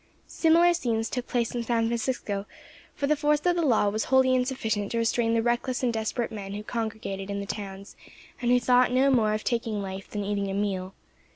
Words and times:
Similar 0.25 0.73
scenes 0.73 1.11
took 1.11 1.27
place 1.27 1.53
in 1.53 1.61
San 1.61 1.85
Francisco, 1.85 2.47
for 2.95 3.05
the 3.05 3.15
force 3.15 3.41
of 3.45 3.55
the 3.55 3.61
law 3.61 3.87
was 3.89 4.05
wholly 4.05 4.33
insufficient 4.33 4.91
to 4.91 4.97
restrain 4.97 5.35
the 5.35 5.43
reckless 5.43 5.83
and 5.83 5.93
desperate 5.93 6.31
men 6.31 6.55
who 6.55 6.63
congregated 6.63 7.29
in 7.29 7.39
the 7.39 7.45
towns, 7.45 7.95
and 8.41 8.49
who 8.49 8.59
thought 8.59 8.91
no 8.91 9.11
more 9.11 9.35
of 9.35 9.43
taking 9.43 9.79
life 9.79 10.09
than 10.09 10.23
eating 10.23 10.49
a 10.49 10.55
meal. 10.55 10.95